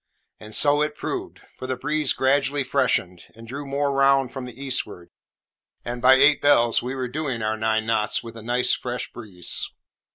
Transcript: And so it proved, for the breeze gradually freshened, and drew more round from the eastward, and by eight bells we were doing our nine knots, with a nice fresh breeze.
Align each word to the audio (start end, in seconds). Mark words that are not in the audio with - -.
And 0.39 0.55
so 0.55 0.81
it 0.81 0.95
proved, 0.95 1.41
for 1.59 1.67
the 1.67 1.75
breeze 1.75 2.13
gradually 2.13 2.63
freshened, 2.63 3.25
and 3.35 3.47
drew 3.47 3.67
more 3.67 3.91
round 3.91 4.33
from 4.33 4.45
the 4.45 4.59
eastward, 4.59 5.11
and 5.85 6.01
by 6.01 6.15
eight 6.15 6.41
bells 6.41 6.81
we 6.81 6.95
were 6.95 7.07
doing 7.07 7.43
our 7.43 7.55
nine 7.55 7.85
knots, 7.85 8.23
with 8.23 8.35
a 8.35 8.41
nice 8.41 8.73
fresh 8.73 9.11
breeze. 9.13 9.69